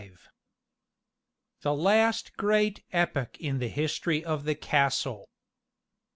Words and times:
V. 0.01 0.09
The 1.61 1.75
Last 1.75 2.35
Great 2.35 2.83
Epoch 2.91 3.39
in 3.39 3.59
the 3.59 3.67
History 3.69 4.25
of 4.25 4.45
the 4.45 4.55
Castle. 4.55 5.29